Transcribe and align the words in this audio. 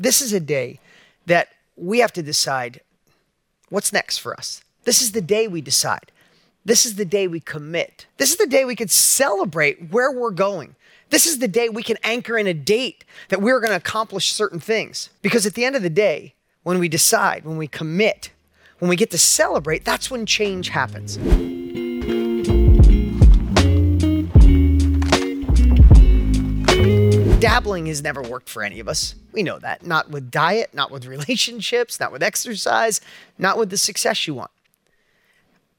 This 0.00 0.22
is 0.22 0.32
a 0.32 0.40
day 0.40 0.80
that 1.26 1.48
we 1.76 1.98
have 1.98 2.12
to 2.14 2.22
decide 2.22 2.80
what's 3.68 3.92
next 3.92 4.16
for 4.16 4.34
us. 4.34 4.64
This 4.84 5.02
is 5.02 5.12
the 5.12 5.20
day 5.20 5.46
we 5.46 5.60
decide. 5.60 6.10
This 6.64 6.86
is 6.86 6.94
the 6.94 7.04
day 7.04 7.28
we 7.28 7.38
commit. 7.38 8.06
This 8.16 8.30
is 8.30 8.38
the 8.38 8.46
day 8.46 8.64
we 8.64 8.74
can 8.74 8.88
celebrate 8.88 9.90
where 9.90 10.10
we're 10.10 10.30
going. 10.30 10.74
This 11.10 11.26
is 11.26 11.38
the 11.38 11.48
day 11.48 11.68
we 11.68 11.82
can 11.82 11.98
anchor 12.02 12.38
in 12.38 12.46
a 12.46 12.54
date 12.54 13.04
that 13.28 13.42
we're 13.42 13.60
going 13.60 13.72
to 13.72 13.76
accomplish 13.76 14.32
certain 14.32 14.58
things. 14.58 15.10
Because 15.20 15.44
at 15.44 15.52
the 15.52 15.66
end 15.66 15.76
of 15.76 15.82
the 15.82 15.90
day, 15.90 16.32
when 16.62 16.78
we 16.78 16.88
decide, 16.88 17.44
when 17.44 17.58
we 17.58 17.68
commit, 17.68 18.30
when 18.78 18.88
we 18.88 18.96
get 18.96 19.10
to 19.10 19.18
celebrate, 19.18 19.84
that's 19.84 20.10
when 20.10 20.24
change 20.24 20.70
happens. 20.70 21.18
Dabbling 27.40 27.86
has 27.86 28.02
never 28.02 28.20
worked 28.20 28.50
for 28.50 28.62
any 28.62 28.80
of 28.80 28.88
us. 28.88 29.14
We 29.32 29.42
know 29.42 29.58
that. 29.60 29.86
Not 29.86 30.10
with 30.10 30.30
diet, 30.30 30.74
not 30.74 30.90
with 30.90 31.06
relationships, 31.06 31.98
not 31.98 32.12
with 32.12 32.22
exercise, 32.22 33.00
not 33.38 33.56
with 33.56 33.70
the 33.70 33.78
success 33.78 34.26
you 34.26 34.34
want. 34.34 34.50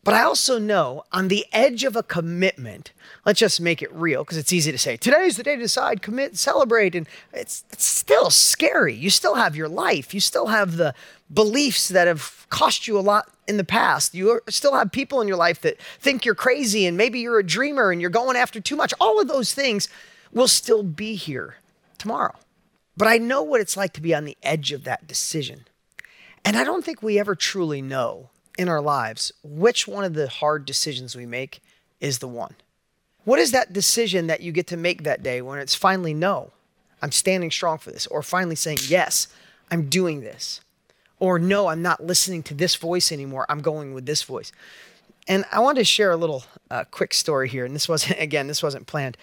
But 0.04 0.16
I 0.16 0.24
also 0.24 0.58
know 0.58 1.04
on 1.12 1.28
the 1.28 1.46
edge 1.52 1.84
of 1.84 1.96
a 1.96 2.02
commitment, 2.02 2.92
let's 3.24 3.40
just 3.40 3.62
make 3.62 3.84
it 3.84 3.94
real 3.94 4.24
because 4.24 4.38
it's 4.38 4.52
easy 4.52 4.72
to 4.72 4.78
say, 4.80 4.98
today's 4.98 5.38
the 5.38 5.44
day 5.44 5.56
to 5.56 5.62
decide, 5.62 6.02
commit, 6.02 6.36
celebrate. 6.36 6.96
And 6.96 7.08
it's, 7.32 7.64
it's 7.72 7.86
still 7.86 8.32
scary. 8.32 8.96
You 8.96 9.12
still 9.12 9.36
have 9.36 9.56
your 9.56 9.70
life, 9.70 10.16
you 10.16 10.20
still 10.20 10.48
have 10.48 10.78
the 10.78 10.96
beliefs 11.32 11.90
that 11.90 12.08
have 12.08 12.48
cost 12.50 12.88
you 12.88 12.98
a 12.98 13.02
lot 13.02 13.30
in 13.48 13.58
the 13.58 13.64
past. 13.64 14.16
You 14.16 14.42
still 14.50 14.74
have 14.74 14.92
people 14.92 15.22
in 15.22 15.28
your 15.28 15.38
life 15.38 15.62
that 15.62 15.80
think 16.00 16.26
you're 16.26 16.34
crazy 16.34 16.88
and 16.88 16.98
maybe 16.98 17.20
you're 17.20 17.38
a 17.38 17.46
dreamer 17.46 17.92
and 17.92 18.02
you're 18.02 18.10
going 18.10 18.36
after 18.36 18.60
too 18.60 18.76
much. 18.76 18.96
All 19.00 19.22
of 19.22 19.28
those 19.28 19.54
things 19.54 19.88
will 20.32 20.48
still 20.48 20.84
be 20.84 21.16
here 21.16 21.56
tomorrow. 21.98 22.36
But 22.98 23.08
I 23.08 23.18
know 23.18 23.42
what 23.42 23.62
it's 23.62 23.78
like 23.78 23.94
to 23.94 24.02
be 24.02 24.14
on 24.14 24.26
the 24.26 24.38
edge 24.44 24.72
of 24.72 24.84
that 24.84 25.08
decision. 25.08 25.66
And 26.44 26.58
I 26.58 26.64
don't 26.64 26.84
think 26.84 27.02
we 27.02 27.20
ever 27.20 27.36
truly 27.36 27.82
know 27.82 28.30
in 28.58 28.68
our 28.68 28.82
lives 28.82 29.32
which 29.44 29.88
one 29.88 30.04
of 30.04 30.14
the 30.14 30.28
hard 30.28 30.66
decisions 30.66 31.16
we 31.16 31.26
make 31.26 31.62
is 32.00 32.20
the 32.20 32.28
one. 32.28 32.56
What 33.24 33.40
is 33.40 33.52
that 33.52 33.74
decision 33.74 34.28
that 34.28 34.42
you 34.42 34.52
get 34.52 34.68
to 34.68 34.78
make 34.78 35.04
that 35.04 35.24
day 35.24 35.42
when 35.42 35.60
it's 35.60 35.76
finally 35.76 36.14
no, 36.14 36.52
I'm 37.02 37.12
standing 37.12 37.52
strong 37.52 37.78
for 37.78 37.92
this, 37.92 38.08
or 38.08 38.22
finally 38.24 38.56
saying 38.56 38.80
yes, 38.88 39.28
I'm 39.70 39.90
doing 39.90 40.22
this, 40.22 40.62
or 41.20 41.38
no, 41.40 41.68
I'm 41.68 41.82
not 41.82 42.04
listening 42.04 42.44
to 42.44 42.54
this 42.54 42.76
voice 42.76 43.12
anymore, 43.12 43.46
I'm 43.48 43.62
going 43.62 43.94
with 43.94 44.06
this 44.06 44.24
voice. 44.24 44.52
And 45.28 45.46
I 45.52 45.60
wanted 45.60 45.80
to 45.80 45.86
share 45.86 46.12
a 46.12 46.18
little 46.18 46.44
uh, 46.72 46.84
quick 46.90 47.14
story 47.14 47.48
here, 47.48 47.64
and 47.64 47.76
this 47.76 47.88
wasn't, 47.88 48.20
again, 48.20 48.48
this 48.48 48.64
wasn't 48.64 48.88
planned, 48.88 49.18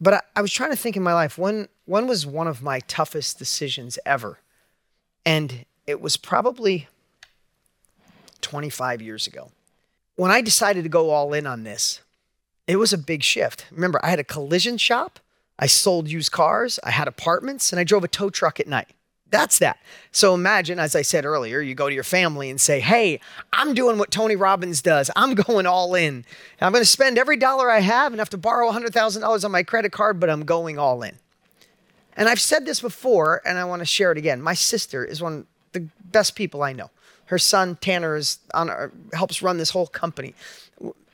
but 0.00 0.14
I, 0.14 0.20
I 0.36 0.42
was 0.42 0.52
trying 0.52 0.70
to 0.70 0.76
think 0.76 0.96
in 0.96 1.02
my 1.02 1.14
life 1.14 1.38
when 1.38 1.68
when 1.84 2.06
was 2.06 2.26
one 2.26 2.46
of 2.46 2.62
my 2.62 2.80
toughest 2.80 3.38
decisions 3.38 3.98
ever, 4.04 4.38
and 5.24 5.64
it 5.86 6.00
was 6.00 6.16
probably 6.16 6.88
25 8.40 9.00
years 9.00 9.26
ago. 9.26 9.50
When 10.16 10.30
I 10.30 10.40
decided 10.40 10.82
to 10.82 10.88
go 10.88 11.10
all 11.10 11.32
in 11.32 11.46
on 11.46 11.64
this, 11.64 12.02
it 12.66 12.76
was 12.76 12.92
a 12.92 12.98
big 12.98 13.22
shift. 13.22 13.64
Remember, 13.70 13.98
I 14.02 14.10
had 14.10 14.18
a 14.18 14.24
collision 14.24 14.76
shop, 14.76 15.18
I 15.58 15.66
sold 15.66 16.08
used 16.08 16.30
cars, 16.32 16.78
I 16.84 16.90
had 16.90 17.08
apartments, 17.08 17.72
and 17.72 17.80
I 17.80 17.84
drove 17.84 18.04
a 18.04 18.08
tow 18.08 18.28
truck 18.28 18.60
at 18.60 18.66
night. 18.66 18.88
That's 19.30 19.58
that. 19.58 19.78
So 20.10 20.34
imagine, 20.34 20.78
as 20.78 20.96
I 20.96 21.02
said 21.02 21.24
earlier, 21.24 21.60
you 21.60 21.74
go 21.74 21.88
to 21.88 21.94
your 21.94 22.04
family 22.04 22.48
and 22.48 22.60
say, 22.60 22.80
Hey, 22.80 23.20
I'm 23.52 23.74
doing 23.74 23.98
what 23.98 24.10
Tony 24.10 24.36
Robbins 24.36 24.80
does. 24.80 25.10
I'm 25.16 25.34
going 25.46 25.66
all 25.66 25.94
in. 25.94 26.24
I'm 26.60 26.72
going 26.72 26.82
to 26.82 26.88
spend 26.88 27.18
every 27.18 27.36
dollar 27.36 27.70
I 27.70 27.80
have 27.80 28.12
and 28.12 28.20
have 28.20 28.30
to 28.30 28.38
borrow 28.38 28.70
$100,000 28.70 29.44
on 29.44 29.50
my 29.50 29.62
credit 29.62 29.92
card, 29.92 30.18
but 30.18 30.30
I'm 30.30 30.44
going 30.44 30.78
all 30.78 31.02
in. 31.02 31.16
And 32.16 32.28
I've 32.28 32.40
said 32.40 32.66
this 32.66 32.80
before, 32.80 33.42
and 33.44 33.58
I 33.58 33.64
want 33.64 33.80
to 33.80 33.86
share 33.86 34.10
it 34.10 34.18
again. 34.18 34.42
My 34.42 34.54
sister 34.54 35.04
is 35.04 35.22
one 35.22 35.32
of 35.34 35.46
the 35.72 35.88
best 36.06 36.34
people 36.34 36.62
I 36.62 36.72
know. 36.72 36.90
Her 37.26 37.38
son 37.38 37.76
Tanner 37.76 38.16
is 38.16 38.38
on 38.54 38.70
helps 39.12 39.42
run 39.42 39.58
this 39.58 39.70
whole 39.70 39.86
company. 39.86 40.34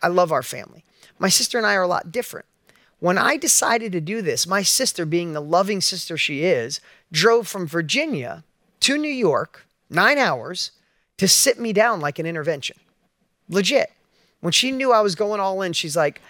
I 0.03 0.09
love 0.09 0.31
our 0.31 0.42
family. 0.42 0.85
My 1.19 1.29
sister 1.29 1.58
and 1.58 1.67
I 1.67 1.75
are 1.75 1.83
a 1.83 1.89
lot 1.89 2.13
different. 2.13 2.46
When 3.05 3.19
I 3.19 3.37
decided 3.37 3.92
to 3.92 4.01
do 4.01 4.23
this, 4.23 4.47
my 4.47 4.63
sister, 4.63 5.05
being 5.05 5.35
the 5.35 5.42
loving 5.42 5.83
sister 5.83 6.17
she 6.17 6.42
is, 6.42 6.81
drove 7.13 7.47
from 7.47 7.67
Virginia 7.67 8.45
to 8.81 8.97
New 8.97 9.11
York, 9.11 9.67
nine 9.91 10.17
hours, 10.17 10.70
to 11.19 11.29
sit 11.29 11.61
me 11.61 11.75
down 11.75 12.01
like 12.01 12.19
an 12.19 12.25
intervention. 12.25 12.79
Legit. 13.47 13.93
When 14.41 14.55
she 14.55 14.70
knew 14.70 14.91
I 14.91 15.03
was 15.03 15.17
going 15.17 15.39
all 15.39 15.61
in, 15.61 15.75
she's 15.75 15.95
like, 15.95 16.23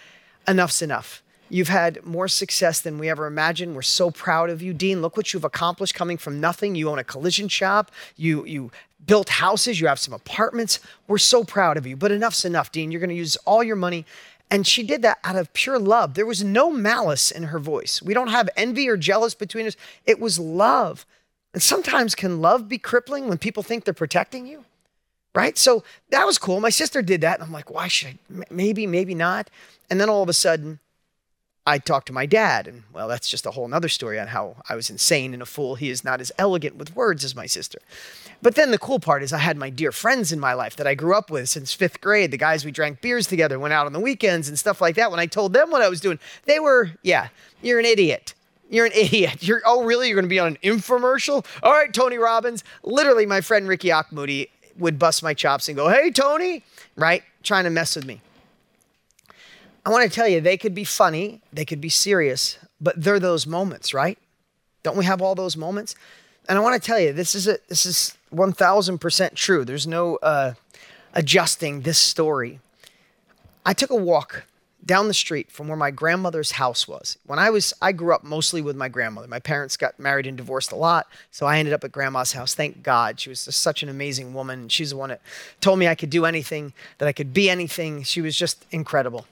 enough's 0.49 0.81
enough. 0.81 1.23
You've 1.47 1.69
had 1.69 2.05
more 2.05 2.27
success 2.27 2.81
than 2.81 2.97
we 2.97 3.09
ever 3.09 3.25
imagined. 3.25 3.73
We're 3.73 3.81
so 3.81 4.11
proud 4.11 4.49
of 4.49 4.61
you. 4.61 4.73
Dean, 4.73 5.01
look 5.01 5.15
what 5.15 5.33
you've 5.33 5.45
accomplished 5.45 5.95
coming 5.95 6.17
from 6.17 6.41
nothing. 6.41 6.75
You 6.75 6.89
own 6.89 6.99
a 6.99 7.05
collision 7.05 7.47
shop. 7.47 7.89
You, 8.17 8.45
you 8.45 8.69
built 9.05 9.29
houses. 9.29 9.79
You 9.79 9.87
have 9.87 9.99
some 9.99 10.13
apartments. 10.13 10.81
We're 11.07 11.19
so 11.19 11.45
proud 11.45 11.77
of 11.77 11.87
you. 11.87 11.95
But 11.95 12.11
enough's 12.11 12.43
enough, 12.43 12.73
Dean. 12.73 12.91
You're 12.91 12.99
going 12.99 13.11
to 13.11 13.15
use 13.15 13.37
all 13.45 13.63
your 13.63 13.77
money. 13.77 14.05
And 14.51 14.65
she 14.67 14.83
did 14.83 15.01
that 15.01 15.19
out 15.23 15.35
of 15.35 15.51
pure 15.53 15.79
love. 15.79 16.13
There 16.13 16.25
was 16.25 16.43
no 16.43 16.71
malice 16.71 17.31
in 17.31 17.43
her 17.43 17.59
voice. 17.59 18.01
We 18.01 18.13
don't 18.13 18.29
have 18.29 18.49
envy 18.55 18.87
or 18.87 18.97
jealous 18.97 19.33
between 19.33 19.65
us. 19.65 19.75
It 20.05 20.19
was 20.19 20.39
love. 20.39 21.05
And 21.53 21.63
sometimes 21.63 22.15
can 22.15 22.41
love 22.41 22.67
be 22.69 22.77
crippling 22.77 23.27
when 23.27 23.37
people 23.37 23.63
think 23.63 23.85
they're 23.85 23.93
protecting 23.93 24.45
you? 24.45 24.65
Right? 25.33 25.57
So 25.57 25.83
that 26.11 26.25
was 26.25 26.37
cool. 26.37 26.59
My 26.59 26.69
sister 26.69 27.01
did 27.01 27.21
that. 27.21 27.39
And 27.39 27.43
I'm 27.43 27.51
like, 27.51 27.71
why 27.71 27.87
should 27.87 28.17
I? 28.31 28.43
Maybe, 28.49 28.87
maybe 28.87 29.15
not. 29.15 29.49
And 29.89 29.99
then 29.99 30.09
all 30.09 30.23
of 30.23 30.29
a 30.29 30.33
sudden, 30.33 30.79
I 31.67 31.79
talked 31.79 32.05
to 32.07 32.13
my 32.13 32.27
dad, 32.27 32.67
and 32.67 32.83
well, 32.93 33.07
that's 33.07 33.27
just 33.27 33.45
a 33.47 33.51
whole 33.51 33.67
nother 33.67 33.89
story 33.89 34.19
on 34.19 34.27
how 34.27 34.57
I 34.69 34.75
was 34.75 34.89
insane 34.91 35.33
and 35.33 35.41
a 35.41 35.47
fool. 35.47 35.75
He 35.75 35.89
is 35.89 36.03
not 36.03 36.21
as 36.21 36.31
elegant 36.37 36.75
with 36.75 36.95
words 36.95 37.23
as 37.23 37.35
my 37.35 37.47
sister. 37.47 37.79
But 38.41 38.53
then 38.53 38.69
the 38.69 38.77
cool 38.77 38.99
part 38.99 39.23
is 39.23 39.33
I 39.33 39.39
had 39.39 39.57
my 39.57 39.71
dear 39.71 39.91
friends 39.91 40.31
in 40.31 40.39
my 40.39 40.53
life 40.53 40.75
that 40.75 40.85
I 40.85 40.93
grew 40.93 41.15
up 41.15 41.31
with 41.31 41.49
since 41.49 41.73
fifth 41.73 42.01
grade. 42.01 42.29
The 42.29 42.37
guys 42.37 42.65
we 42.65 42.71
drank 42.71 43.01
beers 43.01 43.25
together, 43.25 43.57
went 43.57 43.73
out 43.73 43.87
on 43.87 43.93
the 43.93 43.99
weekends 43.99 44.47
and 44.47 44.59
stuff 44.59 44.79
like 44.79 44.95
that. 44.95 45.09
When 45.09 45.19
I 45.19 45.25
told 45.25 45.53
them 45.53 45.71
what 45.71 45.81
I 45.81 45.89
was 45.89 46.01
doing, 46.01 46.19
they 46.45 46.59
were, 46.59 46.91
yeah, 47.01 47.29
you're 47.63 47.79
an 47.79 47.85
idiot. 47.85 48.35
You're 48.69 48.85
an 48.85 48.91
idiot. 48.95 49.41
You're 49.41 49.63
oh 49.65 49.83
really? 49.83 50.09
You're 50.09 50.21
to 50.21 50.27
be 50.27 50.39
on 50.39 50.49
an 50.49 50.57
infomercial? 50.63 51.45
All 51.63 51.71
right, 51.71 51.91
Tony 51.91 52.17
Robbins. 52.17 52.63
Literally, 52.83 53.25
my 53.25 53.41
friend 53.41 53.67
Ricky 53.67 53.89
Akmoody 53.89 54.49
would 54.77 54.99
bust 54.99 55.23
my 55.23 55.33
chops 55.33 55.67
and 55.67 55.77
go, 55.77 55.89
"Hey, 55.89 56.11
Tony," 56.11 56.63
right, 56.95 57.23
trying 57.43 57.63
to 57.63 57.69
mess 57.69 57.95
with 57.95 58.05
me. 58.05 58.21
I 59.85 59.91
want 59.91 60.09
to 60.09 60.13
tell 60.13 60.27
you, 60.27 60.41
they 60.41 60.57
could 60.57 60.73
be 60.73 60.83
funny, 60.83 61.41
they 61.53 61.63
could 61.63 61.79
be 61.79 61.89
serious, 61.89 62.57
but 62.81 63.01
they're 63.01 63.19
those 63.19 63.45
moments, 63.45 63.93
right? 63.93 64.17
Don't 64.81 64.97
we 64.97 65.05
have 65.05 65.21
all 65.21 65.35
those 65.35 65.55
moments? 65.55 65.95
And 66.49 66.57
I 66.57 66.61
want 66.61 66.81
to 66.81 66.85
tell 66.85 66.99
you, 66.99 67.13
this 67.13 67.35
is 67.35 67.47
a, 67.47 67.59
this 67.67 67.85
is 67.85 68.17
1000% 68.33 69.35
true. 69.35 69.63
There's 69.63 69.87
no 69.87 70.17
uh, 70.17 70.53
adjusting 71.13 71.81
this 71.81 71.99
story. 71.99 72.59
I 73.65 73.73
took 73.73 73.89
a 73.89 73.95
walk 73.95 74.45
down 74.85 75.07
the 75.07 75.13
street 75.13 75.51
from 75.51 75.67
where 75.67 75.77
my 75.77 75.89
grandmother's 75.89 76.51
house 76.51 76.87
was. 76.87 77.17
When 77.25 77.39
I 77.39 77.49
was, 77.49 77.73
I 77.81 77.91
grew 77.91 78.13
up 78.13 78.23
mostly 78.23 78.61
with 78.61 78.75
my 78.75 78.87
grandmother. 78.87 79.27
My 79.27 79.39
parents 79.39 79.77
got 79.77 79.99
married 79.99 80.27
and 80.27 80.37
divorced 80.37 80.71
a 80.71 80.75
lot, 80.75 81.07
so 81.31 81.47
I 81.47 81.57
ended 81.57 81.73
up 81.73 81.83
at 81.83 81.91
grandma's 81.91 82.33
house. 82.33 82.53
Thank 82.53 82.83
God. 82.83 83.19
She 83.19 83.29
was 83.29 83.45
just 83.45 83.61
such 83.61 83.81
an 83.81 83.89
amazing 83.89 84.33
woman. 84.35 84.69
She's 84.69 84.91
the 84.91 84.97
one 84.97 85.09
that 85.09 85.21
told 85.61 85.79
me 85.79 85.87
I 85.87 85.95
could 85.95 86.11
do 86.11 86.25
anything, 86.25 86.73
that 86.99 87.07
I 87.07 87.11
could 87.13 87.33
be 87.33 87.49
anything. 87.49 88.03
She 88.03 88.21
was 88.21 88.35
just 88.35 88.65
incredible. 88.71 89.25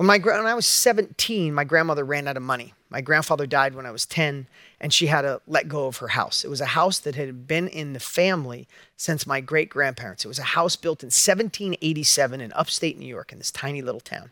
When, 0.00 0.06
my, 0.06 0.16
when 0.16 0.46
I 0.46 0.54
was 0.54 0.64
17, 0.64 1.52
my 1.52 1.64
grandmother 1.64 2.06
ran 2.06 2.26
out 2.26 2.38
of 2.38 2.42
money. 2.42 2.72
My 2.88 3.02
grandfather 3.02 3.46
died 3.46 3.74
when 3.74 3.84
I 3.84 3.90
was 3.90 4.06
10, 4.06 4.46
and 4.80 4.94
she 4.94 5.08
had 5.08 5.20
to 5.20 5.42
let 5.46 5.68
go 5.68 5.88
of 5.88 5.98
her 5.98 6.08
house. 6.08 6.42
It 6.42 6.48
was 6.48 6.62
a 6.62 6.72
house 6.72 6.98
that 7.00 7.16
had 7.16 7.46
been 7.46 7.68
in 7.68 7.92
the 7.92 8.00
family 8.00 8.66
since 8.96 9.26
my 9.26 9.42
great 9.42 9.68
grandparents. 9.68 10.24
It 10.24 10.28
was 10.28 10.38
a 10.38 10.42
house 10.42 10.74
built 10.74 11.02
in 11.02 11.08
1787 11.08 12.40
in 12.40 12.50
upstate 12.54 12.98
New 12.98 13.06
York 13.06 13.30
in 13.30 13.36
this 13.36 13.50
tiny 13.50 13.82
little 13.82 14.00
town. 14.00 14.30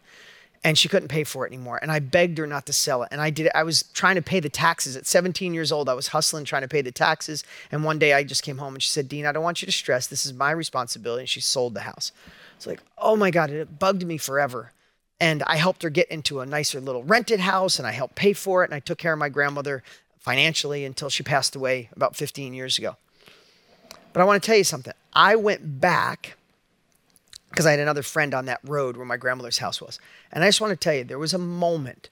And 0.64 0.78
she 0.78 0.88
couldn't 0.88 1.08
pay 1.08 1.22
for 1.22 1.44
it 1.44 1.52
anymore. 1.52 1.78
And 1.82 1.92
I 1.92 1.98
begged 1.98 2.38
her 2.38 2.46
not 2.46 2.64
to 2.64 2.72
sell 2.72 3.02
it. 3.02 3.10
And 3.12 3.20
I 3.20 3.28
did. 3.28 3.50
I 3.54 3.62
was 3.62 3.82
trying 3.92 4.14
to 4.14 4.22
pay 4.22 4.40
the 4.40 4.48
taxes 4.48 4.96
at 4.96 5.06
17 5.06 5.52
years 5.52 5.70
old. 5.70 5.90
I 5.90 5.92
was 5.92 6.08
hustling, 6.08 6.46
trying 6.46 6.62
to 6.62 6.68
pay 6.68 6.80
the 6.80 6.92
taxes. 6.92 7.44
And 7.70 7.84
one 7.84 7.98
day 7.98 8.14
I 8.14 8.24
just 8.24 8.42
came 8.42 8.56
home 8.56 8.72
and 8.72 8.82
she 8.82 8.88
said, 8.88 9.06
Dean, 9.06 9.26
I 9.26 9.32
don't 9.32 9.44
want 9.44 9.60
you 9.60 9.66
to 9.66 9.72
stress. 9.72 10.06
This 10.06 10.24
is 10.24 10.32
my 10.32 10.50
responsibility. 10.50 11.24
And 11.24 11.28
she 11.28 11.42
sold 11.42 11.74
the 11.74 11.80
house. 11.80 12.10
It's 12.56 12.66
like, 12.66 12.80
oh 12.96 13.16
my 13.16 13.30
God, 13.30 13.50
it 13.50 13.78
bugged 13.78 14.06
me 14.06 14.16
forever. 14.16 14.72
And 15.20 15.42
I 15.44 15.56
helped 15.56 15.82
her 15.82 15.90
get 15.90 16.08
into 16.08 16.40
a 16.40 16.46
nicer 16.46 16.80
little 16.80 17.02
rented 17.02 17.40
house 17.40 17.78
and 17.78 17.88
I 17.88 17.92
helped 17.92 18.14
pay 18.14 18.32
for 18.32 18.62
it. 18.62 18.66
And 18.66 18.74
I 18.74 18.80
took 18.80 18.98
care 18.98 19.12
of 19.12 19.18
my 19.18 19.28
grandmother 19.28 19.82
financially 20.18 20.84
until 20.84 21.08
she 21.08 21.22
passed 21.22 21.56
away 21.56 21.88
about 21.94 22.16
15 22.16 22.54
years 22.54 22.78
ago. 22.78 22.96
But 24.12 24.20
I 24.20 24.24
want 24.24 24.42
to 24.42 24.46
tell 24.46 24.56
you 24.56 24.64
something. 24.64 24.94
I 25.12 25.36
went 25.36 25.80
back 25.80 26.36
because 27.50 27.66
I 27.66 27.72
had 27.72 27.80
another 27.80 28.02
friend 28.02 28.34
on 28.34 28.46
that 28.46 28.60
road 28.62 28.96
where 28.96 29.06
my 29.06 29.16
grandmother's 29.16 29.58
house 29.58 29.80
was. 29.80 29.98
And 30.30 30.44
I 30.44 30.48
just 30.48 30.60
want 30.60 30.70
to 30.70 30.76
tell 30.76 30.94
you, 30.94 31.04
there 31.04 31.18
was 31.18 31.34
a 31.34 31.38
moment 31.38 32.10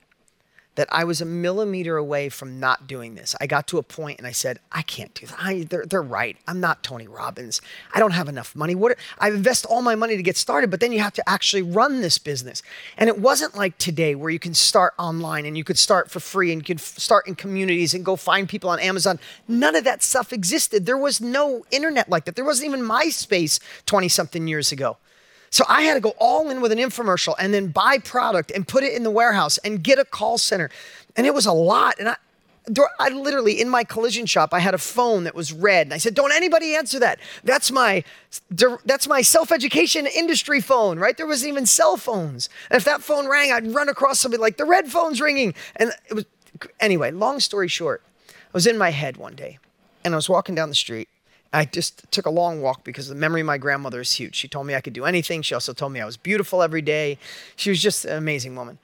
that 0.77 0.89
I 0.93 1.05
was 1.05 1.21
a 1.21 1.25
millimeter 1.25 1.97
away 1.97 2.29
from 2.29 2.61
not 2.61 2.87
doing 2.87 3.15
this. 3.15 3.35
I 3.41 3.47
got 3.47 3.67
to 3.69 3.79
a 3.79 3.83
point 3.83 4.19
and 4.19 4.27
I 4.27 4.31
said, 4.31 4.61
I 4.71 4.83
can't 4.83 5.13
do 5.15 5.27
that. 5.27 5.37
I, 5.39 5.67
they're, 5.69 5.85
they're 5.85 6.03
right. 6.03 6.37
I'm 6.47 6.61
not 6.61 6.83
Tony 6.83 7.09
Robbins. 7.09 7.61
I 7.95 7.99
don't 7.99 8.13
have 8.13 8.29
enough 8.29 8.55
money. 8.55 8.75
What 8.75 8.97
I 9.19 9.31
invest 9.31 9.67
all 9.67 9.83
my 9.83 9.95
money 9.95 10.17
to 10.17 10.23
get 10.23 10.37
started, 10.37 10.71
but 10.71 10.81
then 10.81 10.93
you 10.93 11.01
have 11.01 11.15
to 11.15 11.29
actually 11.29 11.63
run 11.63 12.01
this 12.01 12.19
business. 12.19 12.63
And 12.97 13.09
it 13.09 13.19
wasn't 13.19 13.57
like 13.57 13.77
today 13.79 14.15
where 14.15 14.31
you 14.31 14.39
can 14.39 14.55
start 14.55 14.95
online 14.99 15.47
and 15.47 15.57
you 15.57 15.65
could 15.65 15.79
start 15.79 16.11
for 16.11 16.21
free 16.21 16.53
and 16.53 16.61
you 16.61 16.65
could 16.65 16.81
start 16.81 17.27
in 17.27 17.35
communities 17.35 17.95
and 17.95 18.05
go 18.05 18.15
find 18.15 18.49
people 18.49 18.71
on 18.71 18.79
Amazon. 18.79 19.19
None 19.49 19.75
of 19.75 19.85
that 19.85 20.03
stuff 20.03 20.33
existed. 20.33 20.87
There 20.87 20.99
was 20.99 21.21
no 21.21 21.65
internet 21.71 22.09
like 22.09 22.27
that. 22.27 22.37
There 22.37 22.45
wasn't 22.45 22.69
even 22.69 22.81
MySpace 22.81 23.61
20 23.87 24.09
something 24.09 24.47
years 24.47 24.73
ago. 24.73 24.99
So 25.57 25.65
I 25.71 25.81
had 25.85 25.95
to 25.95 26.01
go 26.01 26.13
all 26.19 26.51
in 26.51 26.61
with 26.61 26.71
an 26.71 26.77
infomercial 26.77 27.35
and 27.39 27.55
then 27.55 27.69
buy 27.69 27.97
product 27.97 28.51
and 28.51 28.69
put 28.69 28.85
it 28.85 28.93
in 28.93 29.05
the 29.05 29.11
warehouse 29.11 29.57
and 29.65 29.83
get 29.83 29.99
a 29.99 30.05
call 30.05 30.37
center. 30.37 30.69
And 31.17 31.27
it 31.27 31.33
was 31.33 31.47
a 31.47 31.53
lot. 31.53 31.99
And 31.99 32.11
I, 32.11 32.17
I 33.01 33.09
literally 33.09 33.59
in 33.59 33.71
my 33.71 33.83
collision 33.83 34.27
shop 34.27 34.53
I 34.53 34.59
had 34.59 34.75
a 34.75 34.79
phone 34.79 35.25
that 35.25 35.35
was 35.35 35.55
red. 35.55 35.87
And 35.87 35.95
I 35.95 35.97
said 35.97 36.15
don't 36.15 36.31
anybody 36.31 36.75
answer 36.75 36.99
that. 36.99 37.21
That's 37.43 37.73
my 37.73 38.05
that's 38.85 39.09
my 39.09 39.23
self-education 39.23 40.05
industry 40.05 40.61
phone 40.61 40.99
right? 40.99 41.17
There 41.17 41.27
wasn't 41.27 41.53
even 41.53 41.65
cell 41.65 41.97
phones. 41.97 42.51
And 42.71 42.77
if 42.77 42.85
that 42.85 43.01
phone 43.01 43.27
rang 43.27 43.51
I'd 43.51 43.75
run 43.75 43.89
across 43.89 44.19
somebody 44.19 44.43
like 44.43 44.59
the 44.59 44.67
red 44.67 44.89
phone's 44.89 45.23
ringing 45.23 45.55
and 45.77 45.91
it 46.11 46.13
was 46.13 46.27
anyway 46.81 47.13
long 47.13 47.41
story 47.41 47.69
short 47.69 48.03
I 48.29 48.33
was 48.53 48.67
in 48.67 48.77
my 48.77 48.91
head 48.91 49.17
one 49.17 49.35
day 49.35 49.59
and 50.05 50.13
I 50.13 50.17
was 50.17 50.29
walking 50.29 50.55
down 50.55 50.69
the 50.69 50.75
street 50.75 51.09
I 51.53 51.65
just 51.65 52.11
took 52.11 52.27
a 52.27 52.31
long 52.31 52.61
walk 52.61 52.85
because 52.85 53.09
the 53.09 53.15
memory 53.15 53.41
of 53.41 53.47
my 53.47 53.59
grandmother 53.59 54.01
is 54.01 54.13
huge. 54.13 54.35
She 54.35 54.49
told 54.49 54.67
me 54.67 54.75
I 54.75 54.81
could 54.81 54.93
do 54.93 55.05
anything. 55.05 55.43
She 55.43 55.55
also 55.55 55.73
told 55.73 55.93
me 55.93 56.01
I 56.01 56.05
was 56.05 56.17
beautiful 56.17 56.63
every 56.63 56.83
day. 56.83 57.19
She 57.55 57.71
was 57.71 57.81
just 57.81 58.05
an 58.05 58.17
amazing 58.17 58.55
woman. 58.57 58.79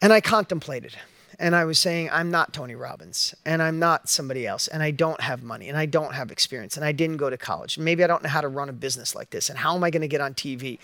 And 0.00 0.12
I 0.12 0.20
contemplated. 0.20 0.96
And 1.38 1.56
I 1.56 1.64
was 1.64 1.78
saying, 1.78 2.10
I'm 2.12 2.30
not 2.30 2.52
Tony 2.52 2.74
Robbins, 2.74 3.34
and 3.44 3.62
I'm 3.62 3.78
not 3.78 4.08
somebody 4.08 4.46
else, 4.46 4.68
and 4.68 4.82
I 4.82 4.90
don't 4.90 5.20
have 5.20 5.42
money, 5.42 5.68
and 5.68 5.78
I 5.78 5.86
don't 5.86 6.14
have 6.14 6.30
experience, 6.30 6.76
and 6.76 6.84
I 6.84 6.92
didn't 6.92 7.16
go 7.16 7.30
to 7.30 7.36
college. 7.36 7.78
Maybe 7.78 8.04
I 8.04 8.06
don't 8.06 8.22
know 8.22 8.28
how 8.28 8.42
to 8.42 8.48
run 8.48 8.68
a 8.68 8.72
business 8.72 9.14
like 9.14 9.30
this, 9.30 9.48
and 9.48 9.58
how 9.58 9.74
am 9.74 9.82
I 9.82 9.90
going 9.90 10.02
to 10.02 10.08
get 10.08 10.20
on 10.20 10.34
TV, 10.34 10.78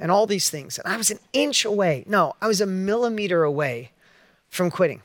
and 0.00 0.10
all 0.10 0.26
these 0.26 0.50
things. 0.50 0.78
And 0.78 0.92
I 0.92 0.96
was 0.96 1.10
an 1.10 1.20
inch 1.32 1.64
away. 1.64 2.04
No, 2.08 2.34
I 2.40 2.48
was 2.48 2.60
a 2.60 2.66
millimeter 2.66 3.44
away 3.44 3.92
from 4.48 4.70
quitting. 4.70 5.02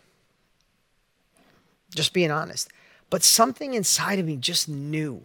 Just 1.93 2.13
being 2.13 2.31
honest. 2.31 2.69
But 3.15 3.23
something 3.23 3.75
inside 3.75 4.19
of 4.19 4.25
me 4.25 4.35
just 4.35 4.67
knew. 4.67 5.21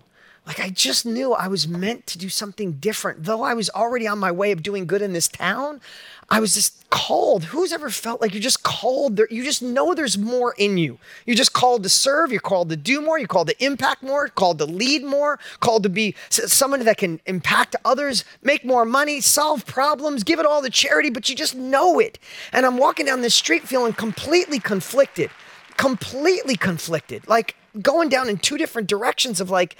Like 0.46 0.60
I 0.60 0.70
just 0.70 1.04
knew 1.04 1.32
I 1.32 1.48
was 1.48 1.66
meant 1.66 2.06
to 2.06 2.18
do 2.18 2.28
something 2.28 2.74
different. 2.74 3.24
Though 3.24 3.42
I 3.42 3.54
was 3.54 3.68
already 3.70 4.06
on 4.06 4.20
my 4.20 4.30
way 4.30 4.52
of 4.52 4.62
doing 4.62 4.86
good 4.86 5.02
in 5.02 5.12
this 5.12 5.26
town, 5.26 5.80
I 6.28 6.38
was 6.38 6.54
just 6.54 6.88
called. 6.90 7.46
Who's 7.46 7.72
ever 7.72 7.90
felt 7.90 8.20
like 8.20 8.32
you're 8.32 8.40
just 8.40 8.62
called? 8.62 9.16
There, 9.16 9.26
you 9.28 9.42
just 9.42 9.60
know 9.60 9.92
there's 9.92 10.16
more 10.16 10.54
in 10.56 10.78
you. 10.78 11.00
You're 11.26 11.34
just 11.34 11.52
called 11.52 11.82
to 11.82 11.88
serve. 11.88 12.30
You're 12.30 12.40
called 12.40 12.68
to 12.68 12.76
do 12.76 13.00
more. 13.00 13.18
You're 13.18 13.26
called 13.26 13.48
to 13.48 13.64
impact 13.64 14.04
more. 14.04 14.28
Called 14.28 14.58
to 14.58 14.66
lead 14.66 15.02
more. 15.02 15.40
Called 15.58 15.82
to 15.82 15.88
be 15.88 16.14
someone 16.28 16.84
that 16.84 16.96
can 16.96 17.20
impact 17.26 17.74
others, 17.84 18.24
make 18.40 18.64
more 18.64 18.84
money, 18.84 19.20
solve 19.20 19.66
problems, 19.66 20.22
give 20.22 20.38
it 20.38 20.46
all 20.46 20.62
to 20.62 20.70
charity. 20.70 21.10
But 21.10 21.28
you 21.28 21.34
just 21.34 21.56
know 21.56 21.98
it. 21.98 22.20
And 22.52 22.64
I'm 22.64 22.78
walking 22.78 23.06
down 23.06 23.22
this 23.22 23.34
street 23.34 23.66
feeling 23.66 23.94
completely 23.94 24.60
conflicted, 24.60 25.30
completely 25.80 26.56
conflicted. 26.56 27.26
Like 27.26 27.56
going 27.80 28.10
down 28.10 28.28
in 28.28 28.36
two 28.36 28.58
different 28.58 28.86
directions 28.86 29.40
of 29.40 29.48
like, 29.48 29.76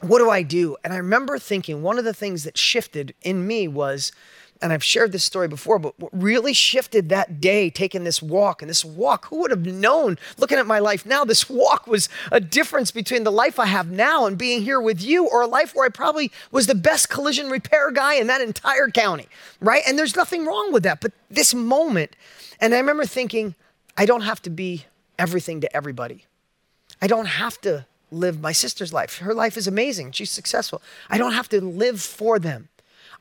what 0.00 0.18
do 0.18 0.28
I 0.28 0.42
do? 0.42 0.76
And 0.84 0.92
I 0.92 0.98
remember 0.98 1.38
thinking 1.38 1.80
one 1.80 1.98
of 1.98 2.04
the 2.04 2.12
things 2.12 2.44
that 2.44 2.58
shifted 2.58 3.14
in 3.22 3.46
me 3.46 3.66
was, 3.66 4.12
and 4.60 4.74
I've 4.74 4.84
shared 4.84 5.12
this 5.12 5.24
story 5.24 5.48
before, 5.48 5.78
but 5.78 5.98
what 5.98 6.10
really 6.12 6.52
shifted 6.52 7.08
that 7.08 7.40
day, 7.40 7.70
taking 7.70 8.04
this 8.04 8.20
walk, 8.20 8.60
and 8.60 8.68
this 8.68 8.84
walk, 8.84 9.24
who 9.26 9.38
would 9.38 9.50
have 9.50 9.64
known, 9.64 10.18
looking 10.36 10.58
at 10.58 10.66
my 10.66 10.80
life 10.80 11.06
now, 11.06 11.24
this 11.24 11.48
walk 11.48 11.86
was 11.86 12.10
a 12.30 12.38
difference 12.38 12.90
between 12.90 13.24
the 13.24 13.32
life 13.32 13.58
I 13.58 13.66
have 13.66 13.90
now 13.90 14.26
and 14.26 14.36
being 14.36 14.60
here 14.60 14.82
with 14.82 15.02
you, 15.02 15.26
or 15.26 15.40
a 15.40 15.46
life 15.46 15.74
where 15.74 15.86
I 15.86 15.88
probably 15.88 16.30
was 16.50 16.66
the 16.66 16.74
best 16.74 17.08
collision 17.08 17.48
repair 17.48 17.90
guy 17.90 18.16
in 18.16 18.26
that 18.26 18.42
entire 18.42 18.88
county, 18.88 19.28
right? 19.60 19.82
And 19.88 19.98
there's 19.98 20.14
nothing 20.14 20.44
wrong 20.44 20.74
with 20.74 20.82
that. 20.82 21.00
But 21.00 21.12
this 21.30 21.54
moment, 21.54 22.16
and 22.60 22.74
I 22.74 22.78
remember 22.78 23.06
thinking, 23.06 23.54
I 23.96 24.06
don't 24.06 24.22
have 24.22 24.42
to 24.42 24.50
be 24.50 24.86
everything 25.18 25.60
to 25.60 25.76
everybody. 25.76 26.26
I 27.00 27.06
don't 27.06 27.26
have 27.26 27.60
to 27.62 27.86
live 28.10 28.40
my 28.40 28.52
sister's 28.52 28.92
life. 28.92 29.18
Her 29.18 29.34
life 29.34 29.56
is 29.56 29.66
amazing. 29.66 30.12
She's 30.12 30.30
successful. 30.30 30.82
I 31.08 31.18
don't 31.18 31.32
have 31.32 31.48
to 31.50 31.60
live 31.60 32.00
for 32.00 32.38
them. 32.38 32.68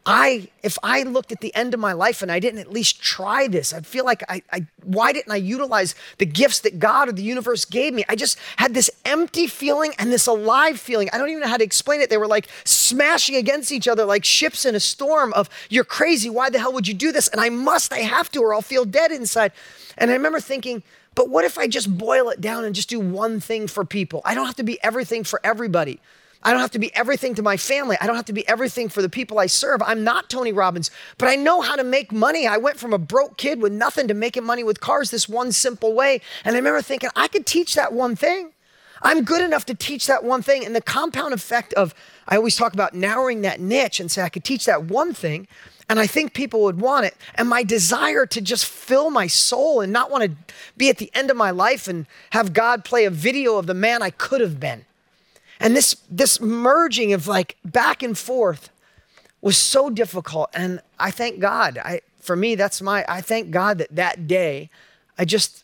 I, 0.05 0.49
if 0.61 0.77
I 0.83 1.03
looked 1.03 1.31
at 1.31 1.39
the 1.39 1.55
end 1.55 1.73
of 1.73 1.79
my 1.79 1.93
life 1.93 2.21
and 2.21 2.29
I 2.29 2.39
didn't 2.39 2.59
at 2.59 2.69
least 2.69 3.01
try 3.01 3.47
this, 3.47 3.73
I'd 3.73 3.87
feel 3.87 4.03
like 4.03 4.21
I, 4.27 4.41
I, 4.51 4.67
why 4.83 5.13
didn't 5.13 5.31
I 5.31 5.37
utilize 5.37 5.95
the 6.17 6.25
gifts 6.25 6.59
that 6.59 6.77
God 6.77 7.07
or 7.07 7.13
the 7.13 7.23
universe 7.23 7.63
gave 7.63 7.93
me? 7.93 8.03
I 8.09 8.17
just 8.17 8.37
had 8.57 8.73
this 8.73 8.91
empty 9.05 9.47
feeling 9.47 9.93
and 9.97 10.11
this 10.11 10.27
alive 10.27 10.77
feeling. 10.77 11.09
I 11.13 11.17
don't 11.17 11.29
even 11.29 11.39
know 11.39 11.47
how 11.47 11.55
to 11.55 11.63
explain 11.63 12.01
it. 12.01 12.09
They 12.09 12.17
were 12.17 12.27
like 12.27 12.49
smashing 12.65 13.37
against 13.37 13.71
each 13.71 13.87
other 13.87 14.03
like 14.03 14.25
ships 14.25 14.65
in 14.65 14.75
a 14.75 14.79
storm 14.79 15.31
of, 15.33 15.49
you're 15.69 15.85
crazy. 15.85 16.29
Why 16.29 16.49
the 16.49 16.59
hell 16.59 16.73
would 16.73 16.87
you 16.87 16.93
do 16.93 17.13
this? 17.13 17.29
And 17.29 17.39
I 17.39 17.47
must, 17.47 17.93
I 17.93 17.99
have 17.99 18.29
to, 18.31 18.41
or 18.41 18.53
I'll 18.53 18.61
feel 18.61 18.83
dead 18.83 19.13
inside. 19.13 19.53
And 19.97 20.11
I 20.11 20.15
remember 20.15 20.41
thinking, 20.41 20.83
but 21.15 21.29
what 21.29 21.45
if 21.45 21.57
I 21.57 21.67
just 21.67 21.97
boil 21.97 22.29
it 22.29 22.41
down 22.41 22.65
and 22.65 22.75
just 22.75 22.89
do 22.89 22.99
one 22.99 23.39
thing 23.39 23.67
for 23.67 23.85
people? 23.85 24.21
I 24.25 24.35
don't 24.35 24.47
have 24.47 24.55
to 24.57 24.63
be 24.63 24.83
everything 24.83 25.23
for 25.23 25.39
everybody. 25.45 26.01
I 26.43 26.51
don't 26.51 26.59
have 26.59 26.71
to 26.71 26.79
be 26.79 26.93
everything 26.93 27.35
to 27.35 27.41
my 27.41 27.57
family. 27.57 27.97
I 28.01 28.05
don't 28.05 28.15
have 28.15 28.25
to 28.25 28.33
be 28.33 28.47
everything 28.47 28.89
for 28.89 29.01
the 29.01 29.09
people 29.09 29.39
I 29.39 29.45
serve. 29.45 29.81
I'm 29.81 30.03
not 30.03 30.29
Tony 30.29 30.51
Robbins, 30.51 30.91
but 31.17 31.29
I 31.29 31.35
know 31.35 31.61
how 31.61 31.75
to 31.75 31.83
make 31.83 32.11
money. 32.11 32.45
I 32.45 32.57
went 32.57 32.77
from 32.77 32.93
a 32.93 32.97
broke 32.97 33.37
kid 33.37 33.61
with 33.61 33.71
nothing 33.71 34.07
to 34.09 34.13
making 34.13 34.43
money 34.43 34.63
with 34.63 34.81
cars 34.81 35.09
this 35.09 35.29
one 35.29 35.51
simple 35.53 35.93
way. 35.93 36.21
And 36.43 36.55
I 36.55 36.59
remember 36.59 36.81
thinking, 36.81 37.09
I 37.15 37.27
could 37.29 37.45
teach 37.45 37.75
that 37.75 37.93
one 37.93 38.15
thing. 38.15 38.51
I'm 39.01 39.23
good 39.23 39.41
enough 39.41 39.65
to 39.65 39.75
teach 39.75 40.07
that 40.07 40.23
one 40.23 40.41
thing. 40.41 40.65
And 40.65 40.75
the 40.75 40.81
compound 40.81 41.33
effect 41.33 41.73
of, 41.73 41.93
I 42.27 42.37
always 42.37 42.55
talk 42.55 42.73
about 42.73 42.93
narrowing 42.93 43.41
that 43.41 43.59
niche 43.59 43.99
and 43.99 44.09
say, 44.09 44.21
I 44.21 44.29
could 44.29 44.43
teach 44.43 44.65
that 44.65 44.83
one 44.83 45.13
thing. 45.13 45.47
And 45.89 45.99
I 45.99 46.07
think 46.07 46.33
people 46.33 46.63
would 46.63 46.79
want 46.79 47.05
it. 47.05 47.15
And 47.35 47.49
my 47.49 47.63
desire 47.63 48.25
to 48.25 48.41
just 48.41 48.65
fill 48.65 49.09
my 49.09 49.27
soul 49.27 49.81
and 49.81 49.91
not 49.91 50.09
want 50.09 50.23
to 50.23 50.53
be 50.77 50.89
at 50.89 50.97
the 50.97 51.11
end 51.13 51.29
of 51.29 51.37
my 51.37 51.51
life 51.51 51.87
and 51.87 52.05
have 52.31 52.53
God 52.53 52.85
play 52.85 53.03
a 53.03 53.09
video 53.09 53.57
of 53.57 53.67
the 53.67 53.73
man 53.73 54.01
I 54.01 54.09
could 54.09 54.39
have 54.39 54.59
been. 54.59 54.85
And 55.59 55.75
this, 55.75 55.95
this 56.09 56.41
merging 56.41 57.13
of 57.13 57.27
like 57.27 57.57
back 57.63 58.03
and 58.03 58.17
forth 58.17 58.69
was 59.41 59.57
so 59.57 59.89
difficult. 59.89 60.49
And 60.53 60.81
I 60.99 61.11
thank 61.11 61.39
God. 61.39 61.77
I, 61.77 62.01
for 62.19 62.35
me, 62.35 62.55
that's 62.55 62.81
my, 62.81 63.05
I 63.07 63.21
thank 63.21 63.51
God 63.51 63.77
that 63.77 63.95
that 63.95 64.27
day 64.27 64.69
I 65.17 65.25
just 65.25 65.63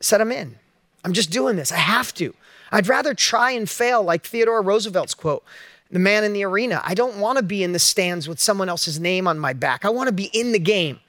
said, 0.00 0.20
I'm 0.20 0.32
in. 0.32 0.56
I'm 1.04 1.12
just 1.12 1.30
doing 1.30 1.56
this. 1.56 1.72
I 1.72 1.76
have 1.76 2.12
to. 2.14 2.34
I'd 2.70 2.88
rather 2.88 3.14
try 3.14 3.50
and 3.50 3.68
fail, 3.68 4.02
like 4.02 4.24
Theodore 4.24 4.62
Roosevelt's 4.62 5.14
quote 5.14 5.44
the 5.92 5.98
man 5.98 6.24
in 6.24 6.32
the 6.32 6.42
arena. 6.42 6.80
I 6.82 6.94
don't 6.94 7.18
want 7.18 7.36
to 7.36 7.44
be 7.44 7.62
in 7.62 7.72
the 7.72 7.78
stands 7.78 8.26
with 8.26 8.40
someone 8.40 8.70
else's 8.70 8.98
name 8.98 9.28
on 9.28 9.38
my 9.38 9.52
back. 9.52 9.84
I 9.84 9.90
want 9.90 10.08
to 10.08 10.12
be 10.12 10.30
in 10.32 10.52
the 10.52 10.58
game. 10.58 11.00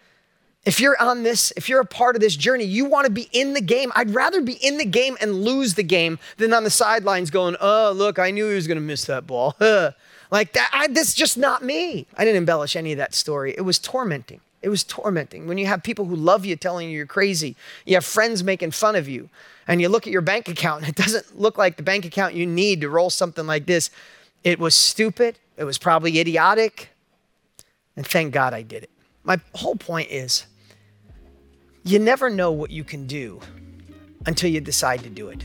If 0.66 0.80
you're 0.80 1.02
on 1.02 1.24
this, 1.24 1.52
if 1.58 1.68
you're 1.68 1.82
a 1.82 1.86
part 1.86 2.16
of 2.16 2.22
this 2.22 2.38
journey, 2.38 2.64
you 2.64 2.86
want 2.86 3.06
to 3.06 3.12
be 3.12 3.28
in 3.34 3.54
the 3.54 3.62
game. 3.62 3.92
I'd 3.96 4.12
rather 4.12 4.42
be 4.42 4.54
in 4.54 4.78
the 4.78 4.86
game 4.86 5.18
and 5.20 5.44
lose 5.44 5.74
the 5.74 5.84
game 5.84 6.20
than 6.38 6.54
on 6.54 6.64
the 6.64 6.70
sidelines 6.70 7.30
going, 7.30 7.58
oh, 7.60 7.92
look, 7.94 8.18
I 8.18 8.32
knew 8.32 8.48
he 8.48 8.56
was 8.56 8.68
going 8.68 8.78
to 8.78 8.82
miss 8.82 9.04
that 9.06 9.28
ball. 9.28 9.56
like 10.32 10.54
that, 10.54 10.70
I, 10.72 10.88
that's 10.88 11.14
just 11.14 11.38
not 11.38 11.64
me. 11.64 12.08
I 12.16 12.24
didn't 12.24 12.38
embellish 12.38 12.78
any 12.78 12.94
of 12.94 12.98
that 12.98 13.14
story. 13.14 13.54
It 13.58 13.62
was 13.62 13.78
tormenting. 13.78 14.40
It 14.62 14.70
was 14.70 14.86
tormenting. 14.86 15.48
When 15.48 15.58
you 15.58 15.66
have 15.66 15.84
people 15.84 16.06
who 16.06 16.16
love 16.16 16.46
you 16.46 16.56
telling 16.56 16.90
you 16.90 16.96
you're 16.96 17.06
crazy, 17.06 17.58
you 17.86 17.96
have 17.96 18.06
friends 18.06 18.42
making 18.42 18.72
fun 18.72 18.96
of 18.96 19.10
you, 19.10 19.30
and 19.68 19.82
you 19.82 19.90
look 19.90 20.08
at 20.08 20.14
your 20.14 20.22
bank 20.22 20.48
account 20.48 20.84
and 20.84 20.90
it 20.90 20.96
doesn't 21.04 21.38
look 21.38 21.58
like 21.58 21.76
the 21.76 21.84
bank 21.84 22.06
account 22.06 22.36
you 22.36 22.46
need 22.46 22.80
to 22.82 22.90
roll 22.90 23.10
something 23.10 23.46
like 23.46 23.66
this. 23.66 23.90
It 24.46 24.60
was 24.60 24.76
stupid. 24.76 25.38
It 25.58 25.66
was 25.66 25.78
probably 25.78 26.20
idiotic. 26.20 26.90
And 27.96 28.08
thank 28.08 28.34
God 28.34 28.54
I 28.54 28.62
did 28.62 28.84
it. 28.84 28.90
My 29.24 29.40
whole 29.54 29.76
point 29.76 30.10
is 30.10 30.46
you 31.84 32.00
never 32.00 32.30
know 32.30 32.52
what 32.52 32.72
you 32.72 32.84
can 32.84 33.08
do 33.08 33.42
until 34.26 34.50
you 34.50 34.62
decide 34.62 35.04
to 35.04 35.10
do 35.10 35.28
it. 35.28 35.44